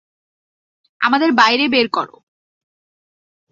আমাদের 1.01 1.29
বাইরে 1.31 1.65
বের 1.67 1.87
কর! 1.89 2.07